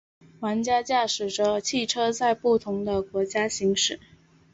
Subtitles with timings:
[0.39, 3.99] 玩家驾驶着汽车在不同的国家行驶。